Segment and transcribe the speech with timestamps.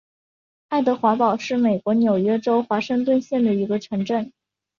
[0.69, 4.33] 爱德华堡是美国纽约州华盛顿县的一个城镇。